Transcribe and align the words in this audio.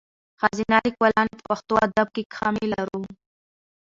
ښځینه 0.39 0.77
لیکوالاني 0.87 1.33
په 1.37 1.43
پښتو 1.49 1.73
ادب 1.85 2.07
کښي 2.15 2.23
کمي 2.35 2.65
لرو. 2.73 3.01